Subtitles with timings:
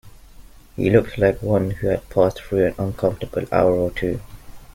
[0.77, 4.19] He looked like one who had passed through an uncomfortable hour or two.